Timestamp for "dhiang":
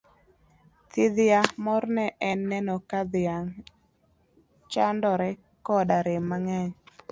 3.13-3.51